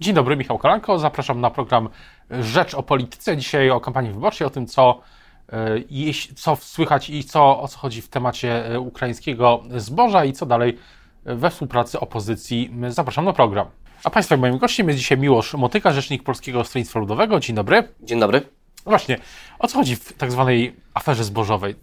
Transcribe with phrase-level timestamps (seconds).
[0.00, 0.98] Dzień dobry, Michał Kolanko.
[0.98, 1.88] Zapraszam na program
[2.30, 3.36] Rzecz o Polityce.
[3.36, 5.00] Dzisiaj o kampanii wyborczej, o tym, co,
[5.52, 10.46] e, co słychać i co, o co chodzi w temacie e, ukraińskiego zboża i co
[10.46, 10.78] dalej
[11.24, 12.70] we współpracy opozycji.
[12.88, 13.66] Zapraszam na program.
[14.04, 17.40] A Państwa moim gościem jest dzisiaj Miłosz Motyka, rzecznik Polskiego Stronnictwa Ludowego.
[17.40, 17.88] Dzień dobry.
[18.02, 18.42] Dzień dobry.
[18.84, 19.18] Właśnie,
[19.58, 21.74] o co chodzi w tak zwanej aferze zbożowej?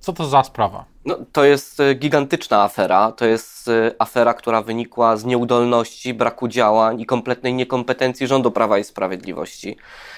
[0.00, 0.84] Co to za sprawa?
[1.06, 3.12] No, to jest e, gigantyczna afera.
[3.12, 8.78] To jest e, afera, która wynikła z nieudolności, braku działań i kompletnej niekompetencji rządu Prawa
[8.78, 9.76] i Sprawiedliwości.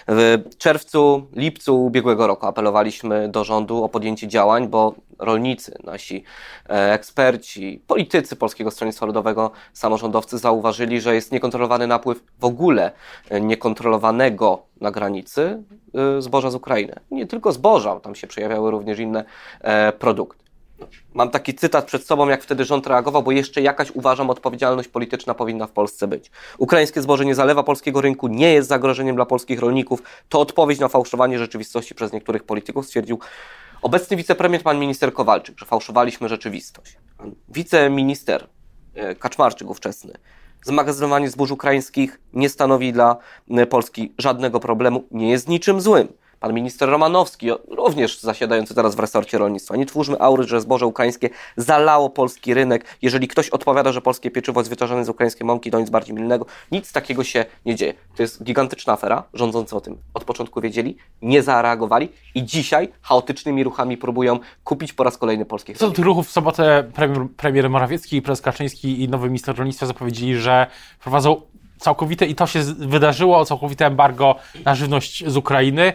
[0.09, 6.25] W czerwcu, lipcu ubiegłego roku apelowaliśmy do rządu o podjęcie działań, bo rolnicy, nasi
[6.69, 12.93] e, eksperci, politycy Polskiego Stronnictwa Ludowego, samorządowcy zauważyli, że jest niekontrolowany napływ w ogóle
[13.41, 15.63] niekontrolowanego na granicy
[16.19, 16.95] zboża z Ukrainy.
[17.11, 19.25] Nie tylko zboża, tam się przejawiały również inne
[19.99, 20.48] produkty.
[21.15, 25.35] Mam taki cytat przed sobą, jak wtedy rząd reagował, bo jeszcze jakaś, uważam, odpowiedzialność polityczna
[25.35, 26.31] powinna w Polsce być.
[26.59, 30.03] Ukraińskie zboże nie zalewa polskiego rynku, nie jest zagrożeniem dla polskich rolników.
[30.29, 33.19] To odpowiedź na fałszowanie rzeczywistości przez niektórych polityków, stwierdził
[33.83, 36.97] obecny wicepremier, pan minister Kowalczyk, że fałszowaliśmy rzeczywistość.
[37.19, 38.47] Pan wiceminister
[38.95, 40.13] e, Kaczmarczyk ówczesny
[40.65, 43.17] zmagazynowanie zbóż ukraińskich nie stanowi dla
[43.71, 46.09] Polski żadnego problemu, nie jest niczym złym.
[46.41, 49.77] Pan minister Romanowski, również zasiadający teraz w resorcie rolnictwa.
[49.77, 52.85] Nie twórzmy aury, że zboże ukraińskie zalało polski rynek.
[53.03, 56.47] Jeżeli ktoś odpowiada, że polskie pieczywo jest wytwarzane z ukraińskiej mąki, to nic bardziej milnego.
[56.73, 57.95] Nic takiego się nie dzieje.
[58.17, 59.25] To jest gigantyczna afera.
[59.35, 65.05] Rządzący o tym od początku wiedzieli, nie zareagowali i dzisiaj chaotycznymi ruchami próbują kupić po
[65.05, 69.09] raz kolejny polskie Co do tych ruchów w sobotę premier, premier Morawiecki, prezes Kaczyński i
[69.09, 70.67] nowy minister rolnictwa zapowiedzieli, że
[71.01, 71.43] prowadzą
[71.79, 75.93] całkowite, i to się wydarzyło, całkowite embargo na żywność z Ukrainy.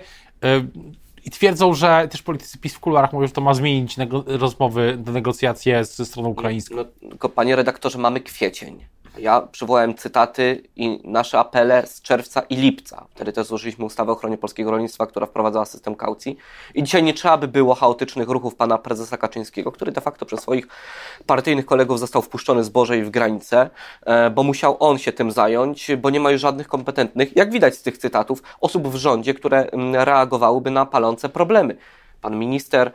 [1.26, 5.86] I twierdzą, że też politycy PiS w kuluarach mówią, że to ma zmienić rozmowy, negocjacje
[5.86, 6.76] ze stroną ukraińską.
[6.76, 8.86] No, tylko panie redaktorze, mamy kwiecień.
[9.18, 13.06] Ja przywołałem cytaty i nasze apele z czerwca i lipca.
[13.16, 16.38] Wtedy też złożyliśmy ustawę o ochronie polskiego rolnictwa, która wprowadzała system kaucji.
[16.76, 20.42] I dzisiaj nie trzeba by było chaotycznych ruchów pana prezesa Kaczyńskiego, który de facto przez
[20.42, 20.68] swoich
[21.26, 23.70] partyjnych kolegów został wpuszczony z Bożej w granicę,
[24.06, 27.76] e, bo musiał on się tym zająć, bo nie ma już żadnych kompetentnych, jak widać
[27.76, 31.78] z tych cytatów, osób w rządzie, które mm, reagowałyby na palące problemy.
[32.24, 32.92] Pan minister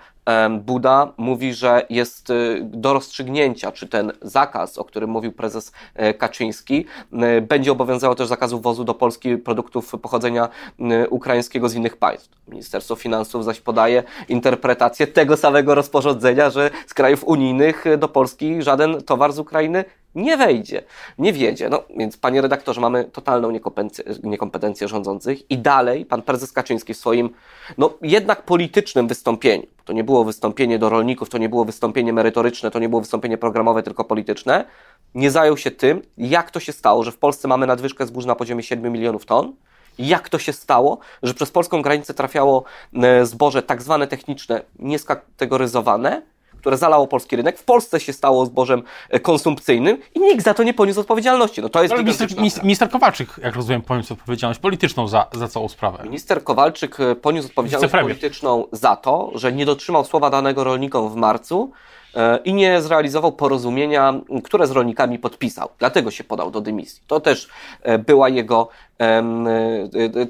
[0.61, 6.15] Buda mówi, że jest y, do rozstrzygnięcia, czy ten zakaz, o którym mówił prezes e,
[6.15, 6.85] Kaczyński,
[7.43, 10.49] będzie obowiązywał też zakazu wwozu do Polski produktów pochodzenia
[11.11, 12.31] ukraińskiego z innych państw.
[12.49, 19.03] Ministerstwo Finansów zaś podaje interpretację tego samego rozporządzenia, że z krajów unijnych do Polski żaden
[19.03, 19.85] towar z Ukrainy
[20.23, 20.83] nie wejdzie,
[21.19, 21.69] nie wiedzie.
[21.69, 23.51] No więc, panie redaktorze, mamy totalną
[24.23, 27.31] niekompetencję, rządzących i dalej pan prezes Kaczyński w swoim,
[27.79, 32.71] no jednak politycznym wystąpieniu, to nie było wystąpienie do rolników, to nie było wystąpienie merytoryczne,
[32.71, 34.65] to nie było wystąpienie programowe, tylko polityczne,
[35.15, 38.35] nie zajął się tym, jak to się stało, że w Polsce mamy nadwyżkę zbóż na
[38.35, 39.53] poziomie 7 milionów ton,
[39.99, 42.65] jak to się stało, że przez polską granicę trafiało
[42.95, 46.23] e, zboże tak zwane techniczne, nieskategoryzowane,
[46.59, 50.63] które zalało polski rynek, w Polsce się stało zbożem e, konsumpcyjnym i nikt za to
[50.63, 51.63] nie poniósł odpowiedzialności.
[51.63, 52.29] No to jest Ale minister,
[52.63, 56.05] minister Kowalczyk, jak rozumiem, poniósł odpowiedzialność polityczną za, za całą sprawę.
[56.05, 61.17] Minister Kowalczyk e, poniósł odpowiedzialność polityczną za to, że nie dotrzymał słowa danego rolnikom w
[61.17, 61.71] marcu
[62.15, 64.15] e, i nie zrealizował porozumienia,
[64.45, 65.69] które z rolnikami podpisał.
[65.79, 67.03] Dlatego się podał do dymisji.
[67.07, 67.49] To też
[68.07, 68.69] była jego,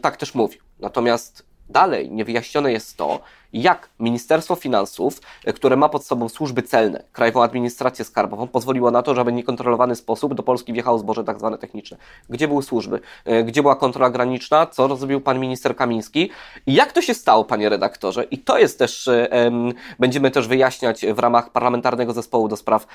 [0.02, 0.60] tak też mówił.
[0.80, 3.20] Natomiast dalej niewyjaśnione jest to,
[3.52, 9.02] jak Ministerstwo Finansów, e, które ma pod sobą służby celne, Krajową Administrację Skarbową, pozwoliło na
[9.02, 11.96] to, żeby w niekontrolowany sposób do Polski wjechało zboże tak zwane techniczne.
[12.30, 13.00] Gdzie były służby?
[13.24, 14.66] E, gdzie była kontrola graniczna?
[14.66, 16.30] Co zrobił pan minister Kamiński?
[16.66, 18.24] I jak to się stało, panie redaktorze?
[18.24, 22.86] I to jest też, um, będziemy też wyjaśniać w ramach parlamentarnego zespołu do spraw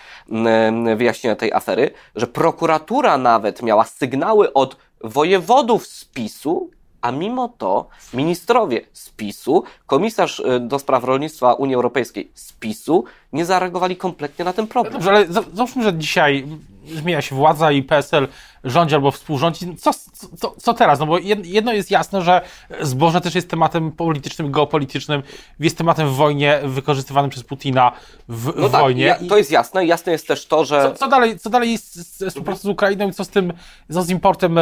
[0.95, 6.69] wyjaśnienia tej afery, że prokuratura nawet miała sygnały od wojewodów z PiSu,
[7.03, 13.03] a mimo to ministrowie z PiSu, komisarz y, do spraw rolnictwa Unii Europejskiej z PiSu
[13.33, 14.93] nie zareagowali kompletnie na ten problem.
[14.93, 16.47] Dobrze, ale załóżmy, że dzisiaj
[16.85, 18.27] zmienia się władza i PSL
[18.63, 19.75] rządzi albo współrządzi.
[19.77, 19.91] Co,
[20.37, 20.99] co, co teraz?
[20.99, 22.41] No bo jedno jest jasne, że
[22.81, 25.23] zboże też jest tematem politycznym, geopolitycznym,
[25.59, 27.91] jest tematem w wojnie, wykorzystywanym przez Putina
[28.27, 29.09] w no tak, wojnie.
[29.09, 29.85] Tak, to jest jasne.
[29.85, 30.81] Jasne jest też to, że...
[30.81, 33.53] Co, co dalej, co dalej jest z współpracą z Ukrainą i co z tym,
[33.91, 34.61] co z importem e,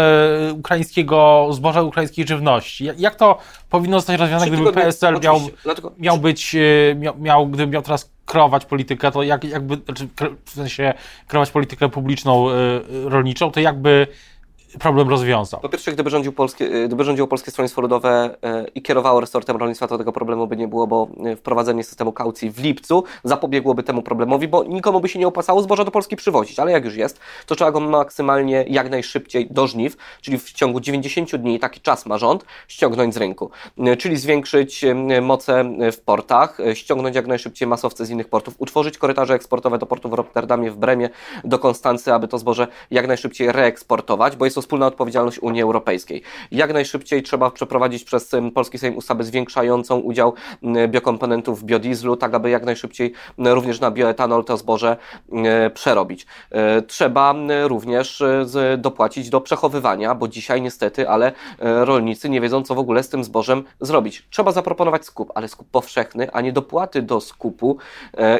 [0.54, 2.90] ukraińskiego zboża, ukraińskiej żywności?
[2.98, 3.38] Jak to
[3.70, 5.42] powinno zostać rozwiązane, gdyby PSL miał,
[5.98, 10.08] miał być, e, miał, miał, gdyby miał teraz kreować politykę, to jak, jakby, znaczy
[10.46, 10.94] w sensie
[11.28, 12.54] kreować politykę publiczną, y,
[13.10, 14.08] rolniczą, to jakby
[14.80, 15.60] problem rozwiązał.
[15.60, 19.58] Po pierwsze, gdyby, rządził polskie, e, gdyby rządziło Polskie Stronnictwo Ludowe e, i kierowało resortem
[19.58, 23.84] rolnictwa, to tego problemu by nie było, bo e, wprowadzenie systemu kaucji w lipcu zapobiegłoby
[23.84, 26.96] temu problemowi, bo nikomu by się nie opłacało zboża do Polski przywozić, ale jak już
[26.96, 31.82] jest, to trzeba go maksymalnie jak najszybciej do żniw, czyli w ciągu 90 dni, taki
[31.82, 33.52] czas ma rząd, ściągnąć z rynku.
[33.98, 34.86] Czyli zwiększyć
[35.22, 40.10] moce w portach, ściągnąć jak najszybciej masowce z innych portów, utworzyć korytarze eksportowe do portu
[40.10, 41.10] w Rotterdamie, w Bremie,
[41.44, 46.22] do Konstancy, aby to zboże jak najszybciej reeksportować, bo jest wspólna odpowiedzialność Unii Europejskiej.
[46.52, 50.34] Jak najszybciej trzeba przeprowadzić przez Polski Sejm ustawę zwiększającą udział
[50.88, 54.98] biokomponentów w biodieslu, tak aby jak najszybciej również na bioetanol to zboże
[55.74, 56.26] przerobić.
[56.52, 57.36] E, trzeba
[57.68, 62.80] również e, dopłacić do przechowywania, bo dzisiaj niestety, ale e, rolnicy nie wiedzą, co w
[62.80, 64.28] ogóle z tym zbożem zrobić.
[64.30, 67.78] Trzeba zaproponować skup, ale skup powszechny, a nie dopłaty do skupu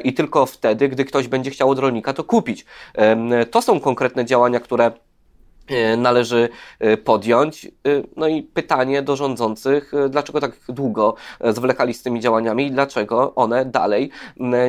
[0.04, 2.66] i tylko wtedy, gdy ktoś będzie chciał od rolnika to kupić.
[3.52, 5.11] To są konkretne działania, które E,
[5.98, 6.50] należy
[6.80, 7.66] e, podjąć.
[7.66, 7.70] E,
[8.16, 11.16] no i pytanie do rządzących, dlaczego tak długo
[11.50, 14.10] zwlekali z tymi działaniami i dlaczego one dalej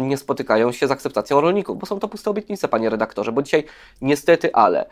[0.01, 3.65] nie spotykają się z akceptacją rolników, bo są to puste obietnice, panie redaktorze, bo dzisiaj
[4.01, 4.87] niestety, ale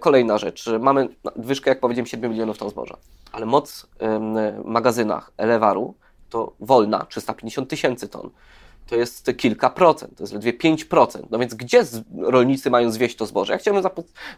[0.00, 2.96] kolejna rzecz, mamy wyżkę, jak powiedziałem, 7 milionów ton zboża,
[3.32, 5.94] ale moc w magazynach Elewaru
[6.30, 8.30] to wolna 350 tysięcy ton
[8.86, 11.22] to jest kilka procent, to jest ledwie 5%.
[11.30, 11.82] No więc gdzie
[12.18, 13.52] rolnicy mają zwieść to zboże?
[13.52, 13.84] Ja chciałbym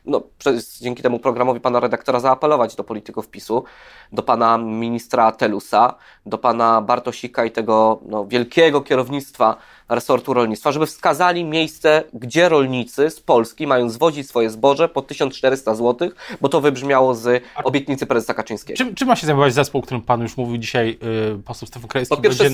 [0.05, 3.65] no, przez, dzięki temu programowi pana redaktora zaapelować do polityków PiSu,
[4.13, 5.95] do pana ministra Telusa,
[6.27, 9.57] do pana Bartosika i tego no, wielkiego kierownictwa
[9.89, 15.75] resortu rolnictwa, żeby wskazali miejsce, gdzie rolnicy z Polski mają zwozić swoje zboże po 1400
[15.75, 16.11] zł,
[16.41, 18.77] bo to wybrzmiało z obietnicy prezesa Kaczyńskiego.
[18.77, 20.99] Czym, czym ma się zajmować zespół, o którym pan już mówił dzisiaj,
[21.33, 22.45] yy, poseł Stefan Krajewski, pierwsze,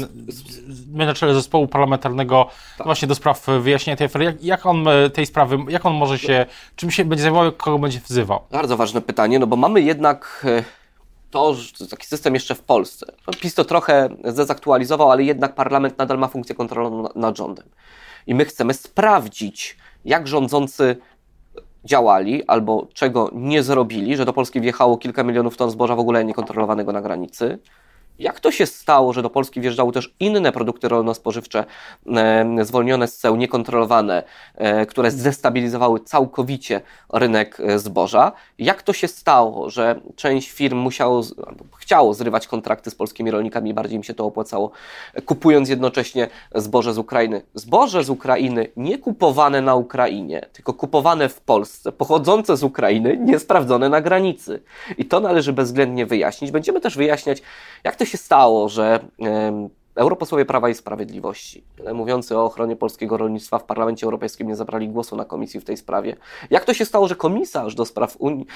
[0.67, 2.49] będzie na czele zespołu parlamentarnego
[2.79, 2.87] tak.
[2.87, 4.25] właśnie do spraw wyjaśnienia tej afery.
[4.25, 6.47] Jak, jak on y, tej sprawy, jak on może się,
[6.77, 8.41] czym się będzie zajmował, kogo będzie wzywał?
[8.51, 10.47] Bardzo ważne pytanie, no bo mamy jednak...
[10.57, 10.82] Yy
[11.33, 11.57] to,
[11.91, 13.07] taki system jeszcze w Polsce.
[13.27, 17.69] No, PiS to trochę zdezaktualizował, ale jednak parlament nadal ma funkcję kontrolną nad rządem.
[18.27, 20.97] I my chcemy sprawdzić, jak rządzący
[21.85, 26.25] działali albo czego nie zrobili, że do Polski wjechało kilka milionów ton zboża w ogóle
[26.25, 27.59] niekontrolowanego na granicy,
[28.19, 31.65] jak to się stało, że do Polski wjeżdżały też inne produkty rolno-spożywcze
[32.07, 34.23] e, zwolnione z ceł, niekontrolowane,
[34.55, 36.81] e, które zdestabilizowały całkowicie
[37.13, 38.33] rynek e, zboża?
[38.59, 41.23] Jak to się stało, że część firm musiało,
[41.79, 44.71] chciało zrywać kontrakty z polskimi rolnikami, bardziej im się to opłacało,
[45.27, 47.43] kupując jednocześnie zboże z Ukrainy?
[47.55, 53.89] Zboże z Ukrainy nie kupowane na Ukrainie, tylko kupowane w Polsce, pochodzące z Ukrainy, niesprawdzone
[53.89, 54.63] na granicy.
[54.99, 56.51] I to należy bezwzględnie wyjaśnić.
[56.51, 57.43] Będziemy też wyjaśniać,
[57.85, 59.01] jak to się stało, że
[59.95, 61.65] europosłowie Prawa i Sprawiedliwości,
[61.95, 65.77] mówiący o ochronie polskiego rolnictwa w Parlamencie Europejskim, nie zabrali głosu na komisji w tej
[65.77, 66.17] sprawie.
[66.51, 68.47] Jak to się stało, że komisarz do spraw Unii,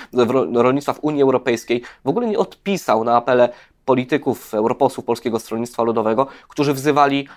[0.55, 3.49] rolnictwa w Unii Europejskiej w ogóle nie odpisał na apele
[3.85, 7.29] polityków, europosłów Polskiego Stronnictwa Ludowego, którzy wzywali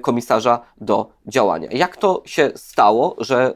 [0.00, 1.68] komisarza do działania.
[1.72, 3.54] Jak to się stało, że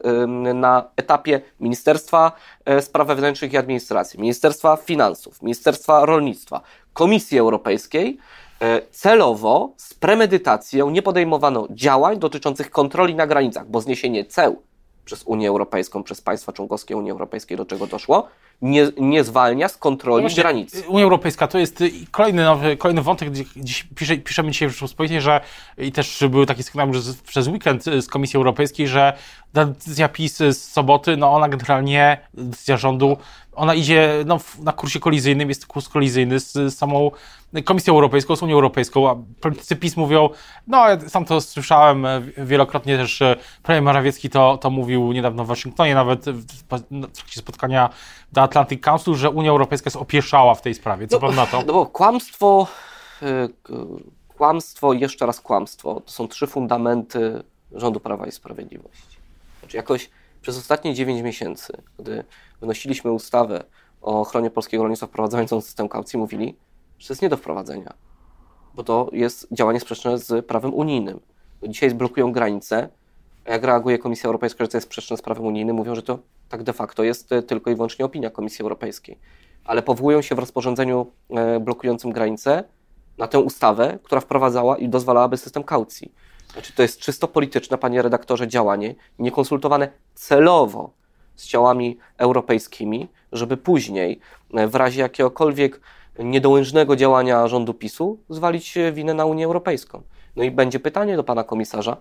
[0.53, 2.31] na etapie Ministerstwa
[2.65, 6.61] e, Spraw Wewnętrznych i Administracji, Ministerstwa Finansów, Ministerstwa Rolnictwa,
[6.95, 8.17] Komisji Europejskiej
[8.61, 14.61] e, celowo, z premedytacją nie podejmowano działań dotyczących kontroli na granicach, bo zniesienie ceł
[15.05, 18.27] przez Unię Europejską, przez państwa członkowskie Unii Europejskiej, do czego doszło,
[18.61, 20.83] nie, nie zwalnia z kontroli no granic.
[20.87, 25.21] Unia Europejska to jest kolejny, nowy, kolejny wątek, gdzie dziś pisze, piszemy dzisiaj w Rzeczpospolitej,
[25.21, 25.41] że
[25.77, 29.13] i też były takie sygnały że przez weekend z Komisji Europejskiej, że
[29.53, 33.17] decyzja PiS z soboty, no ona generalnie, decyzja rządu,
[33.55, 37.11] ona idzie no, na kursie kolizyjnym, jest kurs kolizyjny z, z samą
[37.65, 40.29] Komisją Europejską, z Unią Europejską, a politycy PiS mówią,
[40.67, 42.07] no ja sam to słyszałem
[42.37, 43.23] wielokrotnie też,
[43.63, 46.63] premier Morawiecki to, to mówił niedawno w Waszyngtonie, nawet w,
[47.13, 47.89] trakcie spotkania
[48.31, 51.07] do Atlantic Council, że Unia Europejska jest opieszała w tej sprawie.
[51.07, 51.63] Co no, pan na to?
[51.67, 52.67] No bo kłamstwo,
[53.21, 53.49] y,
[54.37, 59.17] kłamstwo i jeszcze raz kłamstwo to są trzy fundamenty rządu Prawa i Sprawiedliwości.
[59.59, 60.09] Znaczy jakoś
[60.41, 62.23] przez ostatnie 9 miesięcy, gdy
[62.61, 63.63] wnosiliśmy ustawę
[64.01, 66.55] o ochronie polskiego rolnictwa wprowadzającą system kaucji, mówili,
[66.99, 67.93] że to jest nie do wprowadzenia,
[68.75, 71.19] bo to jest działanie sprzeczne z prawem unijnym.
[71.63, 72.89] Dzisiaj zblokują granice,
[73.45, 76.19] a jak reaguje Komisja Europejska, że to jest sprzeczne z prawem unijnym, mówią, że to
[76.49, 79.19] tak de facto jest e, tylko i wyłącznie opinia Komisji Europejskiej.
[79.65, 82.63] Ale powołują się w rozporządzeniu e, blokującym granice
[83.17, 86.11] na tę ustawę, która wprowadzała i dozwalałaby system kaucji.
[86.53, 90.93] Znaczy, to jest czysto polityczne, panie redaktorze, działanie, niekonsultowane celowo
[91.35, 94.19] z ciałami europejskimi, żeby później,
[94.53, 95.81] e, w razie jakiegokolwiek
[96.19, 100.01] niedołężnego działania rządu PiSu, zwalić winę na Unię Europejską.
[100.35, 101.97] No i będzie pytanie do pana komisarza,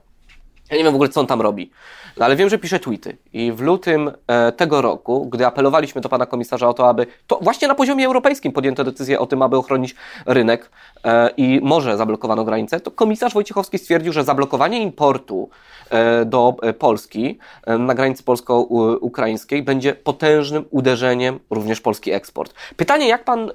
[0.70, 1.70] Ja nie wiem w ogóle, co on tam robi.
[2.16, 3.16] No ale wiem, że pisze tweety.
[3.32, 7.38] I w lutym e, tego roku, gdy apelowaliśmy do pana komisarza o to, aby to
[7.42, 9.94] właśnie na poziomie europejskim podjęto decyzję o tym, aby ochronić
[10.26, 10.70] rynek
[11.04, 15.48] e, i może zablokowano granicę, to komisarz Wojciechowski stwierdził, że zablokowanie importu
[15.90, 22.54] e, do e, Polski e, na granicy polsko-ukraińskiej będzie potężnym uderzeniem również polski eksport.
[22.76, 23.50] Pytanie, jak pan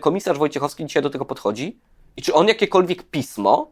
[0.00, 1.78] komisarz Wojciechowski dzisiaj do tego podchodzi?
[2.16, 3.70] I czy on jakiekolwiek pismo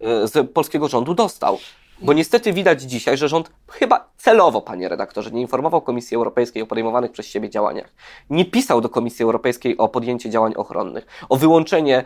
[0.00, 1.58] e, z polskiego rządu dostał?
[2.02, 6.66] Bo niestety widać dzisiaj, że rząd chyba celowo, panie redaktorze, nie informował Komisji Europejskiej o
[6.66, 7.92] podejmowanych przez siebie działaniach.
[8.30, 12.04] Nie pisał do Komisji Europejskiej o podjęcie działań ochronnych, o wyłączenie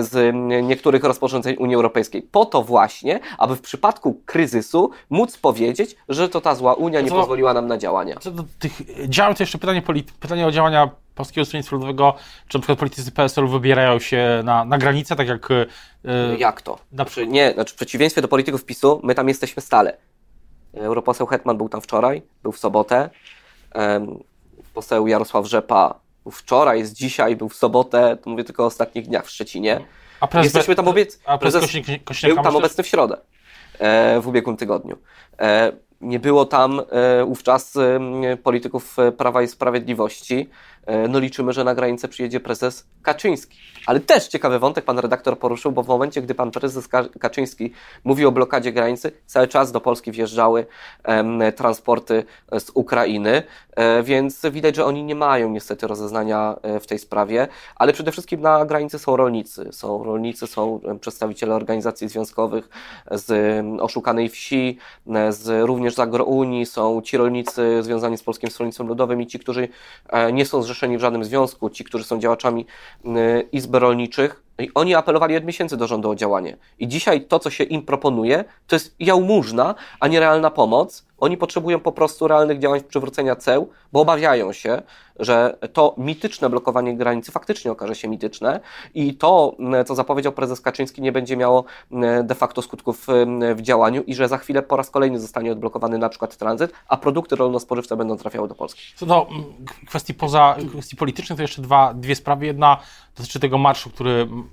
[0.00, 2.22] z niektórych rozporządzeń Unii Europejskiej.
[2.22, 7.08] Po to właśnie, aby w przypadku kryzysu móc powiedzieć, że to ta zła Unia nie
[7.08, 8.16] Co- pozwoliła nam na działania.
[8.20, 8.72] Co do tych
[9.08, 9.82] działań, to jeszcze pytanie,
[10.20, 12.14] pytanie o działania Polskiego Stronnictwa Ludowego,
[12.48, 15.48] czy na przykład politycy PSL wybierają się na, na granicę, tak jak...
[15.50, 15.66] e,
[16.38, 16.72] Jak to?
[16.92, 19.96] Na Znaczy, nie, znaczy w przeciwieństwie do polityków PiSu, my tam jesteśmy stale.
[20.74, 23.10] Europoseł Hetman był tam wczoraj, był w sobotę.
[24.74, 29.06] Poseł Jarosław Rzepa był wczoraj, jest dzisiaj, był w sobotę, to mówię tylko o ostatnich
[29.06, 29.80] dniach w Szczecinie.
[30.20, 31.20] a prezes, Jesteśmy tam obiec...
[31.26, 33.16] A prezes prezes Kośnik, Był tam obecny w środę,
[33.78, 34.98] e, w ubiegłym tygodniu.
[35.38, 40.50] E, Nie było tam e, wówczas e, polityków e, Prawa i Sprawiedliwości.
[41.08, 43.58] No liczymy, że na granicę przyjedzie prezes Kaczyński.
[43.86, 47.72] Ale też ciekawy wątek pan redaktor poruszył, bo w momencie, gdy pan prezes Ka- Kaczyński
[48.04, 50.66] mówił o blokadzie granicy, cały czas do Polski wjeżdżały
[51.56, 52.24] transporty
[52.58, 53.42] z Ukrainy,
[54.02, 58.40] więc widać, że oni nie mają niestety rozeznania e, w tej sprawie, ale przede wszystkim
[58.40, 59.68] na granicy są rolnicy.
[59.72, 62.68] Są rolnicy, są em, przedstawiciele organizacji związkowych
[63.10, 64.78] z oszukanej wsi,
[65.14, 69.38] e, z również z agrounii, są ci rolnicy związani z Polskim Stronnictwem Ludowym i ci,
[69.38, 69.68] którzy
[70.08, 72.66] e, nie są zrzeszeni w żadnym związku, ci, którzy są działaczami
[73.52, 74.45] izb rolniczych.
[74.58, 76.56] I oni apelowali od miesięcy do rządu o działanie.
[76.78, 81.06] I dzisiaj to, co się im proponuje, to jest jałmużna, a nie realna pomoc.
[81.18, 84.82] Oni potrzebują po prostu realnych działań przywrócenia ceł, bo obawiają się,
[85.18, 88.60] że to mityczne blokowanie granicy faktycznie okaże się mityczne
[88.94, 93.54] i to, m, co zapowiedział prezes Kaczyński, nie będzie miało m, de facto skutków m,
[93.54, 96.96] w działaniu i że za chwilę po raz kolejny zostanie odblokowany na przykład tranzyt, a
[96.96, 98.82] produkty rolno-spożywcze będą trafiały do Polski.
[98.96, 99.44] Co do mm,
[99.86, 102.46] kwestii poza kwestii politycznych, to jeszcze dwa, dwie sprawy.
[102.46, 102.78] Jedna
[103.16, 104.45] dotyczy tego marszu, który mm,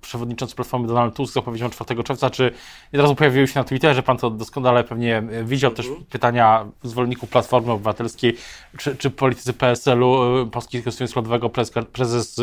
[0.00, 2.30] przewodniczący Platformy Donald Tusk zapowiedział 4 czerwca.
[2.30, 2.52] Czy
[2.94, 7.72] od razu pojawiły się na Twitterze, pan to doskonale pewnie widział, też pytania zwolenników Platformy
[7.72, 8.36] Obywatelskiej,
[8.78, 12.40] czy, czy politycy PSL-u, e, Polskiego Stronnictwa Ludowego, prezes, prezes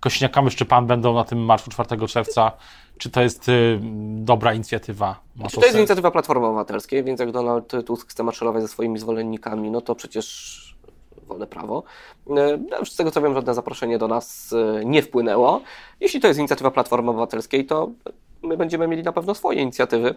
[0.00, 2.52] Kośniak-Kamysz, czy pan będą na tym marszu 4 czerwca?
[2.98, 3.78] Czy to jest y,
[4.16, 5.20] dobra inicjatywa?
[5.36, 8.98] Ma Czy to jest inicjatywa Platformy Obywatelskiej, więc jak Donald Tusk chce maszerować ze swoimi
[8.98, 10.75] zwolennikami, no to przecież
[11.26, 11.82] wolne prawo.
[12.30, 15.60] E, no, Z tego co wiem, żadne zaproszenie do nas e, nie wpłynęło.
[16.00, 17.90] Jeśli to jest inicjatywa Platformy Obywatelskiej, to
[18.42, 20.14] my będziemy mieli na pewno swoje inicjatywy.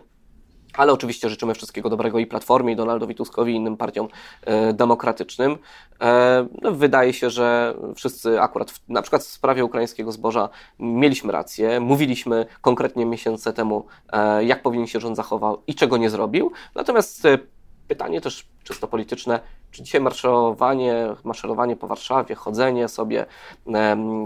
[0.74, 4.08] Ale oczywiście życzymy wszystkiego dobrego i Platformie, i Donaldowi Tuskowi, i innym partiom
[4.46, 5.58] e, demokratycznym.
[6.02, 10.50] E, no, wydaje się, że wszyscy akurat w, na przykład w sprawie ukraińskiego zboża
[10.80, 11.80] mieliśmy rację.
[11.80, 16.52] Mówiliśmy konkretnie miesiące temu, e, jak powinien się rząd zachował i czego nie zrobił.
[16.76, 17.38] Natomiast e,
[17.90, 19.40] pytanie też czysto polityczne,
[19.72, 23.26] czy dzisiaj marszowanie, maszerowanie po Warszawie, chodzenie sobie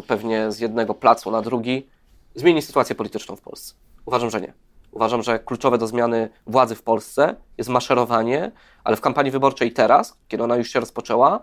[0.08, 1.88] pewnie z jednego placu na drugi
[2.36, 3.76] zmieni sytuację polityczną w Polsce?
[4.06, 4.54] Uważam, że nie.
[4.94, 8.52] Uważam, że kluczowe do zmiany władzy w Polsce jest maszerowanie,
[8.84, 11.40] ale w kampanii wyborczej teraz, kiedy ona już się rozpoczęła,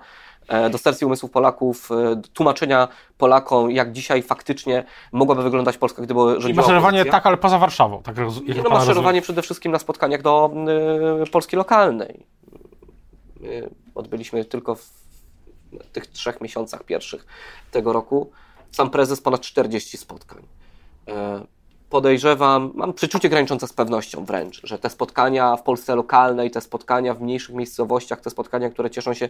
[0.49, 2.89] e, do serc i umysłów Polaków, e, tłumaczenia
[3.19, 7.13] Polakom, jak dzisiaj faktycznie mogłaby wyglądać Polska, gdyby rządziła maszerowanie opozycja.
[7.13, 8.03] tak, ale poza Warszawą.
[8.03, 9.23] Tak, roz, no maszerowanie rozumie.
[9.23, 10.51] przede wszystkim na spotkaniach do
[11.27, 12.27] y, Polski lokalnej.
[13.41, 14.91] My odbyliśmy tylko w
[15.93, 17.27] tych trzech miesiącach pierwszych
[17.71, 18.31] tego roku
[18.71, 20.43] sam prezes ponad 40 spotkań.
[21.09, 21.41] E,
[21.91, 27.15] Podejrzewam, mam przeczucie graniczące z pewnością wręcz, że te spotkania w Polsce lokalnej, te spotkania
[27.15, 29.29] w mniejszych miejscowościach, te spotkania, które cieszą się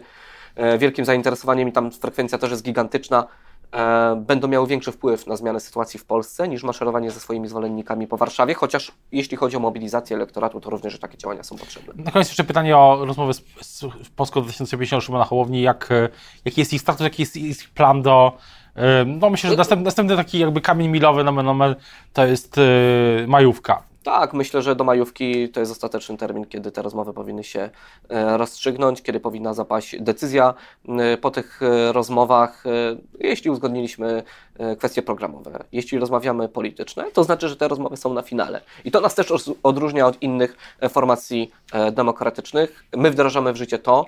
[0.55, 3.27] e, wielkim zainteresowaniem i tam frekwencja też jest gigantyczna,
[3.71, 8.07] e, będą miały większy wpływ na zmianę sytuacji w Polsce niż maszerowanie ze swoimi zwolennikami
[8.07, 12.03] po Warszawie, chociaż jeśli chodzi o mobilizację elektoratu, to również takie działania są potrzebne.
[12.03, 15.61] Na koniec jeszcze pytanie o rozmowę z, z Polską 2050 Szymona Hołowni.
[15.61, 16.09] Jak, e,
[16.45, 18.37] jaki jest ich status, jaki jest ich plan do...
[18.75, 21.75] e, No myślę, że następny, następny taki jakby kamień milowy nomen omen,
[22.13, 22.61] to jest e,
[23.27, 23.83] majówka.
[24.03, 27.69] Tak, myślę, że do majówki to jest ostateczny termin, kiedy te rozmowy powinny się
[28.09, 30.53] e, rozstrzygnąć, kiedy powinna zapaść decyzja.
[31.21, 31.61] Po tych
[31.91, 32.63] rozmowach,
[33.19, 34.23] jeśli uzgodniliśmy
[34.77, 38.61] kwestie programowe, jeśli rozmawiamy polityczne, to znaczy, że te rozmowy są na finale.
[38.85, 40.57] I to nas też odróżnia od innych
[40.89, 41.51] formacji
[41.91, 42.85] demokratycznych.
[42.97, 44.05] My wdrażamy w życie to,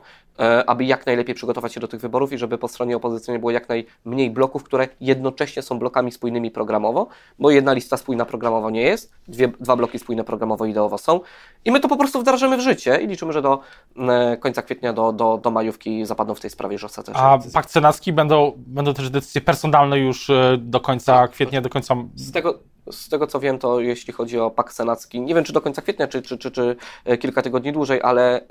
[0.67, 3.69] aby jak najlepiej przygotować się do tych wyborów i żeby po stronie opozycyjnej było jak
[3.69, 7.07] najmniej bloków, które jednocześnie są blokami spójnymi programowo,
[7.39, 11.19] bo jedna lista spójna programowo nie jest, dwie, dwa bloki spójne programowo ideowo są
[11.65, 13.59] i my to po prostu wdrażamy w życie i liczymy, że do
[13.97, 17.53] e, końca kwietnia, do, do, do majówki zapadną w tej sprawie już ostatecznie A decyzje.
[17.53, 21.31] pakt senacki będą, będą też decyzje personalne już e, do końca Tak.
[21.31, 21.95] kwietnia, do końca...
[22.15, 22.59] Z tego,
[22.91, 25.81] z tego co wiem, to jeśli chodzi o pakt senacki, nie wiem czy do końca
[25.81, 26.75] kwietnia, czy, czy, czy, czy
[27.05, 28.45] e, kilka tygodni dłużej, ale e,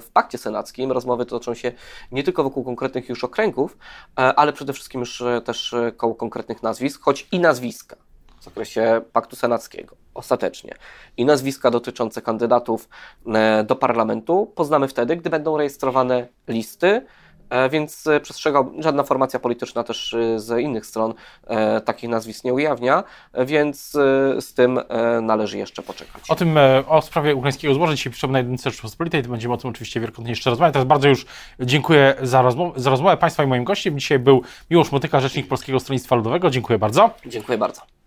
[0.00, 1.72] w pakcie senackim rozmowy toczą się
[2.12, 3.78] nie tylko wokół konkretnych już okręgów,
[4.18, 7.96] e, ale przede wszystkim już też koło konkretnych nazwisk, choć i nazwiska
[8.40, 10.74] w zakresie paktu senackiego, ostatecznie.
[11.16, 12.88] I nazwiska dotyczące kandydatów
[13.64, 17.06] do parlamentu poznamy wtedy, gdy będą rejestrowane listy,
[17.70, 21.14] Więc e, przestrzegał, żadna formacja polityczna też e, z innych stron
[21.46, 26.22] e, takich nazwisk nie ujawnia, e, więc e, z tym e, należy jeszcze poczekać.
[26.28, 29.70] O tym, e, o sprawie ukraińskiego złoża dzisiaj na jedynce Rzeczypospolitej, to będziemy o tym
[29.70, 30.72] oczywiście wielokrotnie jeszcze rozmawiać.
[30.72, 31.26] Teraz bardzo już
[31.60, 33.98] dziękuję za rozmowę, za rozmowę Państwa i moim gościem.
[33.98, 36.50] Dzisiaj był Miłosz Motyka, rzecznik Polskiego Stronnictwa Ludowego.
[36.50, 37.10] Dziękuję bardzo.
[37.26, 38.01] Dziękuję bardzo.